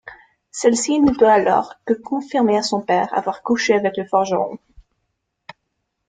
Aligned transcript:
Celle-ci 0.49 0.99
ne 0.99 1.11
peut 1.15 1.29
alors 1.29 1.75
que 1.85 1.93
confirmer 1.93 2.57
à 2.57 2.63
son 2.63 2.81
père 2.81 3.13
avoir 3.13 3.43
couché 3.43 3.75
avec 3.75 3.97
le 3.97 4.03
forgeron. 4.05 4.57